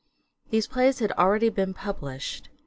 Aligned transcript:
These 0.49 0.65
plays 0.65 0.97
had 0.97 1.11
already 1.11 1.49
been 1.49 1.75
published. 1.75 2.49